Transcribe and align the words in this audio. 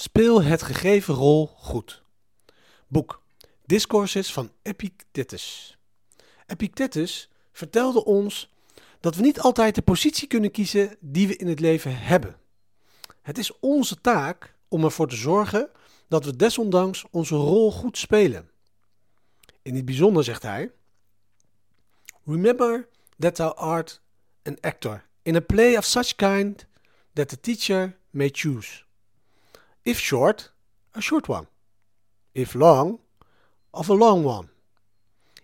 Speel 0.00 0.42
het 0.42 0.62
gegeven 0.62 1.14
rol 1.14 1.46
goed. 1.46 2.02
Boek 2.86 3.22
Discourses 3.66 4.32
van 4.32 4.52
Epictetus. 4.62 5.78
Epictetus 6.46 7.30
vertelde 7.52 8.04
ons 8.04 8.52
dat 9.00 9.14
we 9.14 9.22
niet 9.22 9.40
altijd 9.40 9.74
de 9.74 9.82
positie 9.82 10.28
kunnen 10.28 10.50
kiezen 10.50 10.96
die 11.00 11.26
we 11.28 11.36
in 11.36 11.46
het 11.46 11.60
leven 11.60 11.98
hebben. 11.98 12.36
Het 13.22 13.38
is 13.38 13.58
onze 13.60 14.00
taak 14.00 14.54
om 14.68 14.84
ervoor 14.84 15.08
te 15.08 15.16
zorgen 15.16 15.70
dat 16.08 16.24
we 16.24 16.36
desondanks 16.36 17.04
onze 17.10 17.34
rol 17.34 17.72
goed 17.72 17.98
spelen. 17.98 18.50
In 19.62 19.74
het 19.74 19.84
bijzonder 19.84 20.24
zegt 20.24 20.42
hij: 20.42 20.70
Remember 22.24 22.88
that 23.18 23.34
thou 23.34 23.56
art 23.56 24.00
an 24.42 24.60
actor 24.60 25.04
in 25.22 25.36
a 25.36 25.40
play 25.40 25.76
of 25.76 25.84
such 25.84 26.14
kind 26.14 26.66
that 27.12 27.28
the 27.28 27.40
teacher 27.40 27.98
may 28.10 28.28
choose. 28.32 28.86
If 29.88 29.98
short, 29.98 30.50
a 30.94 31.00
short 31.00 31.30
one. 31.30 31.46
If 32.34 32.54
long, 32.54 32.98
of 33.72 33.88
a 33.88 33.94
long 33.94 34.22
one. 34.22 34.50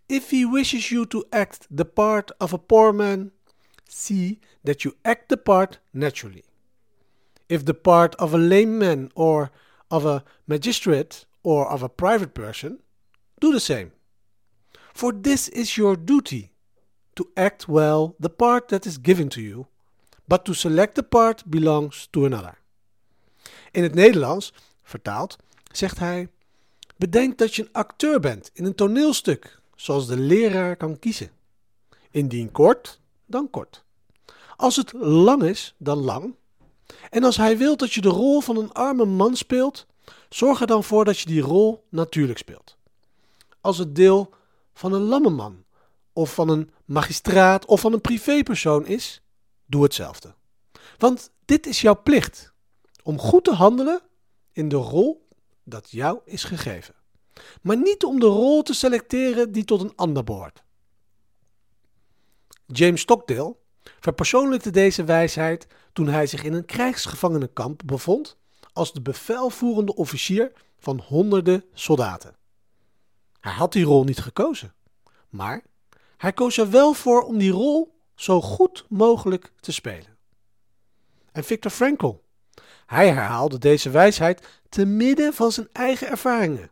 If 0.06 0.32
he 0.32 0.44
wishes 0.44 0.90
you 0.90 1.06
to 1.06 1.24
act 1.32 1.66
the 1.70 1.86
part 1.86 2.30
of 2.42 2.52
a 2.52 2.58
poor 2.58 2.92
man, 2.92 3.30
see 3.88 4.40
that 4.62 4.84
you 4.84 4.96
act 5.02 5.30
the 5.30 5.38
part 5.38 5.78
naturally. 5.94 6.44
If 7.48 7.64
the 7.64 7.72
part 7.72 8.14
of 8.16 8.34
a 8.34 8.44
lame 8.52 8.78
man 8.78 9.10
or 9.14 9.50
of 9.90 10.04
a 10.04 10.22
magistrate 10.46 11.24
or 11.42 11.66
of 11.72 11.82
a 11.82 11.88
private 11.88 12.34
person, 12.34 12.80
do 13.40 13.50
the 13.50 13.66
same. 13.72 13.92
For 14.92 15.10
this 15.10 15.48
is 15.48 15.78
your 15.78 15.96
duty 15.96 16.52
to 17.16 17.30
act 17.34 17.66
well 17.66 18.14
the 18.20 18.28
part 18.44 18.68
that 18.68 18.86
is 18.86 18.98
given 18.98 19.30
to 19.30 19.40
you, 19.40 19.68
but 20.28 20.44
to 20.44 20.52
select 20.52 20.96
the 20.96 21.02
part 21.02 21.50
belongs 21.50 22.08
to 22.12 22.26
another. 22.26 22.58
In 23.74 23.82
het 23.82 23.94
Nederlands, 23.94 24.52
vertaald, 24.82 25.36
zegt 25.72 25.98
hij: 25.98 26.28
Bedenk 26.96 27.38
dat 27.38 27.54
je 27.54 27.62
een 27.62 27.72
acteur 27.72 28.20
bent 28.20 28.50
in 28.52 28.64
een 28.64 28.74
toneelstuk, 28.74 29.60
zoals 29.74 30.06
de 30.06 30.16
leraar 30.16 30.76
kan 30.76 30.98
kiezen. 30.98 31.30
Indien 32.10 32.52
kort, 32.52 33.00
dan 33.26 33.50
kort. 33.50 33.84
Als 34.56 34.76
het 34.76 34.92
lang 34.92 35.42
is, 35.42 35.74
dan 35.78 35.98
lang. 35.98 36.34
En 37.10 37.24
als 37.24 37.36
hij 37.36 37.58
wil 37.58 37.76
dat 37.76 37.92
je 37.92 38.00
de 38.00 38.08
rol 38.08 38.40
van 38.40 38.56
een 38.56 38.72
arme 38.72 39.04
man 39.04 39.36
speelt, 39.36 39.86
zorg 40.28 40.60
er 40.60 40.66
dan 40.66 40.84
voor 40.84 41.04
dat 41.04 41.18
je 41.18 41.26
die 41.26 41.42
rol 41.42 41.84
natuurlijk 41.88 42.38
speelt. 42.38 42.76
Als 43.60 43.78
het 43.78 43.94
deel 43.94 44.30
van 44.74 44.92
een 44.92 45.02
lamme 45.02 45.30
man, 45.30 45.64
of 46.12 46.34
van 46.34 46.48
een 46.48 46.70
magistraat, 46.84 47.64
of 47.66 47.80
van 47.80 47.92
een 47.92 48.00
privépersoon 48.00 48.86
is, 48.86 49.22
doe 49.66 49.82
hetzelfde. 49.82 50.34
Want 50.98 51.30
dit 51.44 51.66
is 51.66 51.80
jouw 51.80 52.02
plicht 52.02 52.52
om 53.04 53.18
goed 53.18 53.44
te 53.44 53.52
handelen 53.52 54.00
in 54.52 54.68
de 54.68 54.76
rol 54.76 55.28
dat 55.64 55.90
jou 55.90 56.20
is 56.24 56.44
gegeven. 56.44 56.94
Maar 57.62 57.76
niet 57.76 58.04
om 58.04 58.20
de 58.20 58.26
rol 58.26 58.62
te 58.62 58.74
selecteren 58.74 59.52
die 59.52 59.64
tot 59.64 59.80
een 59.80 59.96
ander 59.96 60.24
behoort. 60.24 60.62
James 62.66 63.00
Stockdale 63.00 63.56
verpersoonlijkte 64.00 64.70
deze 64.70 65.04
wijsheid 65.04 65.66
toen 65.92 66.08
hij 66.08 66.26
zich 66.26 66.44
in 66.44 66.52
een 66.52 66.64
krijgsgevangenenkamp 66.64 67.82
bevond 67.86 68.36
als 68.72 68.92
de 68.92 69.00
bevelvoerende 69.00 69.94
officier 69.94 70.52
van 70.78 71.00
honderden 71.00 71.64
soldaten. 71.72 72.36
Hij 73.40 73.52
had 73.52 73.72
die 73.72 73.84
rol 73.84 74.04
niet 74.04 74.20
gekozen, 74.20 74.74
maar 75.28 75.64
hij 76.16 76.32
koos 76.32 76.58
er 76.58 76.70
wel 76.70 76.92
voor 76.92 77.22
om 77.22 77.38
die 77.38 77.50
rol 77.50 77.94
zo 78.14 78.40
goed 78.40 78.86
mogelijk 78.88 79.52
te 79.60 79.72
spelen. 79.72 80.16
En 81.32 81.44
Viktor 81.44 81.70
Frankl 81.70 82.23
hij 82.86 83.08
herhaalde 83.08 83.58
deze 83.58 83.90
wijsheid 83.90 84.46
te 84.68 84.84
midden 84.84 85.32
van 85.32 85.52
zijn 85.52 85.68
eigen 85.72 86.08
ervaringen. 86.08 86.70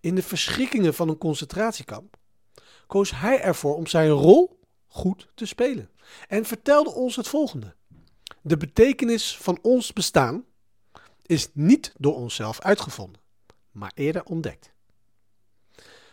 In 0.00 0.14
de 0.14 0.22
verschrikkingen 0.22 0.94
van 0.94 1.08
een 1.08 1.18
concentratiekamp 1.18 2.16
koos 2.86 3.10
hij 3.10 3.40
ervoor 3.40 3.76
om 3.76 3.86
zijn 3.86 4.08
rol 4.08 4.60
goed 4.86 5.28
te 5.34 5.46
spelen 5.46 5.90
en 6.28 6.44
vertelde 6.44 6.90
ons 6.90 7.16
het 7.16 7.28
volgende. 7.28 7.74
De 8.42 8.56
betekenis 8.56 9.36
van 9.36 9.58
ons 9.62 9.92
bestaan 9.92 10.44
is 11.26 11.48
niet 11.52 11.92
door 11.96 12.14
onszelf 12.14 12.60
uitgevonden, 12.60 13.20
maar 13.70 13.92
eerder 13.94 14.24
ontdekt. 14.24 14.72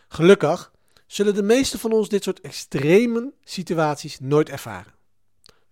Gelukkig 0.08 0.72
zullen 1.08 1.36
de 1.36 1.44
meesten 1.44 1.80
van 1.80 1.92
ons 1.92 2.10
dit 2.10 2.24
soort 2.24 2.42
extreme 2.42 3.34
situaties 3.44 4.20
nooit 4.20 4.50
ervaren. 4.50 4.94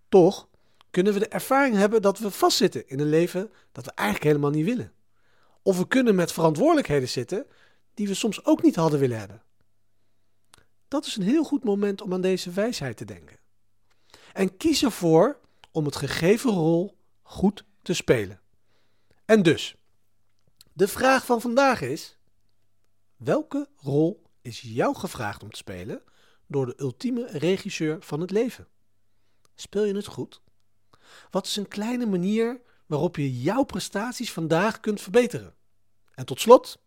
Toch 0.09 0.47
kunnen 0.95 1.13
we 1.13 1.19
de 1.19 1.27
ervaring 1.27 1.75
hebben 1.75 2.01
dat 2.01 2.19
we 2.19 2.31
vastzitten 2.31 2.87
in 2.87 2.99
een 2.99 3.09
leven 3.09 3.51
dat 3.71 3.85
we 3.85 3.91
eigenlijk 3.91 4.27
helemaal 4.27 4.49
niet 4.49 4.65
willen. 4.65 4.93
Of 5.61 5.77
we 5.77 5.87
kunnen 5.87 6.15
met 6.15 6.31
verantwoordelijkheden 6.31 7.09
zitten 7.09 7.45
die 7.93 8.07
we 8.07 8.13
soms 8.13 8.45
ook 8.45 8.61
niet 8.61 8.75
hadden 8.75 8.99
willen 8.99 9.19
hebben. 9.19 9.43
Dat 10.87 11.05
is 11.05 11.15
een 11.15 11.23
heel 11.23 11.43
goed 11.43 11.63
moment 11.63 12.01
om 12.01 12.13
aan 12.13 12.21
deze 12.21 12.51
wijsheid 12.51 12.97
te 12.97 13.05
denken. 13.05 13.37
En 14.33 14.57
kies 14.57 14.83
ervoor 14.83 15.39
om 15.71 15.85
het 15.85 15.95
gegeven 15.95 16.51
rol 16.51 16.97
goed 17.21 17.65
te 17.81 17.93
spelen. 17.93 18.39
En 19.25 19.43
dus, 19.43 19.75
de 20.73 20.87
vraag 20.87 21.25
van 21.25 21.41
vandaag 21.41 21.81
is: 21.81 22.17
welke 23.15 23.67
rol 23.77 24.23
is 24.41 24.61
jou 24.61 24.95
gevraagd 24.95 25.43
om 25.43 25.51
te 25.51 25.57
spelen 25.57 26.01
door 26.47 26.65
de 26.65 26.73
ultieme 26.77 27.27
regisseur 27.27 27.97
van 28.01 28.21
het 28.21 28.31
leven? 28.31 28.67
Speel 29.55 29.83
je 29.83 29.95
het 29.95 30.05
goed? 30.05 30.43
Wat 31.29 31.45
is 31.45 31.55
een 31.55 31.67
kleine 31.67 32.05
manier 32.05 32.61
waarop 32.85 33.15
je 33.15 33.41
jouw 33.41 33.63
prestaties 33.63 34.31
vandaag 34.31 34.79
kunt 34.79 35.01
verbeteren? 35.01 35.53
En 36.13 36.25
tot 36.25 36.41
slot, 36.41 36.79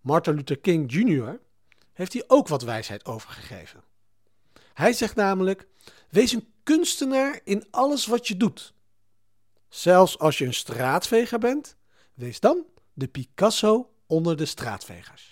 Martin 0.00 0.34
Luther 0.34 0.58
King 0.58 0.92
Jr. 0.92 1.40
heeft 1.92 2.12
hier 2.12 2.24
ook 2.26 2.48
wat 2.48 2.62
wijsheid 2.62 3.04
over 3.04 3.30
gegeven. 3.30 3.82
Hij 4.74 4.92
zegt 4.92 5.14
namelijk: 5.14 5.66
wees 6.08 6.32
een 6.32 6.52
kunstenaar 6.62 7.40
in 7.44 7.66
alles 7.70 8.06
wat 8.06 8.28
je 8.28 8.36
doet. 8.36 8.74
Zelfs 9.68 10.18
als 10.18 10.38
je 10.38 10.44
een 10.44 10.54
straatveger 10.54 11.38
bent, 11.38 11.76
wees 12.14 12.40
dan 12.40 12.64
de 12.92 13.08
Picasso 13.08 13.92
onder 14.06 14.36
de 14.36 14.46
straatvegers. 14.46 15.31